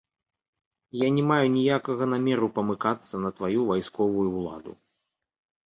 [1.01, 4.71] Я не маю ніякага намеру памыкацца на тваю вайсковую ўладу.